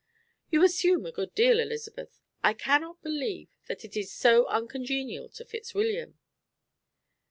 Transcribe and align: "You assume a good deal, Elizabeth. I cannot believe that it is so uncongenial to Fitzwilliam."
"You 0.49 0.63
assume 0.63 1.05
a 1.05 1.11
good 1.11 1.35
deal, 1.35 1.59
Elizabeth. 1.59 2.19
I 2.41 2.55
cannot 2.55 3.03
believe 3.03 3.49
that 3.67 3.85
it 3.85 3.95
is 3.95 4.11
so 4.11 4.47
uncongenial 4.47 5.29
to 5.29 5.45
Fitzwilliam." 5.45 6.17